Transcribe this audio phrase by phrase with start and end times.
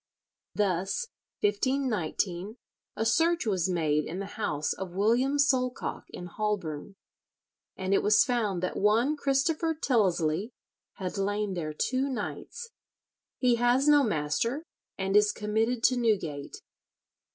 [0.55, 1.09] Thus,
[1.41, 2.57] 1519,
[2.95, 6.95] a search was made in the house of William Solcocke in Holborne,
[7.77, 10.53] and it was found that one Christopher Tyllesley
[10.93, 12.69] had lain there two nights.
[13.37, 14.63] "He has no master,
[14.97, 16.63] and is committed to Newgate."